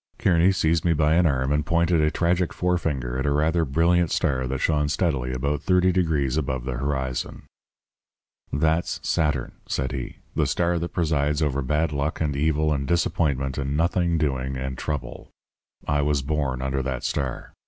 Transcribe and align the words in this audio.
"Kearny 0.17 0.51
seized 0.51 0.83
me 0.83 0.93
by 0.93 1.13
an 1.13 1.27
arm 1.27 1.51
and 1.51 1.63
pointed 1.63 2.01
a 2.01 2.09
tragic 2.09 2.53
forefinger 2.53 3.19
at 3.19 3.27
a 3.27 3.31
rather 3.31 3.65
brilliant 3.65 4.09
star 4.09 4.47
that 4.47 4.57
shone 4.57 4.89
steadily 4.89 5.31
about 5.31 5.61
thirty 5.61 5.91
degrees 5.91 6.37
above 6.37 6.63
the 6.63 6.77
horizon. 6.77 7.43
"'That's 8.51 8.99
Saturn,' 9.07 9.59
said 9.67 9.91
he, 9.91 10.15
'the 10.35 10.47
star 10.47 10.79
that 10.79 10.89
presides 10.89 11.43
over 11.43 11.61
bad 11.61 11.91
luck 11.91 12.19
and 12.19 12.35
evil 12.35 12.73
and 12.73 12.87
disappointment 12.87 13.59
and 13.59 13.77
nothing 13.77 14.17
doing 14.17 14.57
and 14.57 14.75
trouble. 14.75 15.29
I 15.87 16.01
was 16.01 16.23
born 16.23 16.63
under 16.63 16.81
that 16.81 17.03
star. 17.03 17.53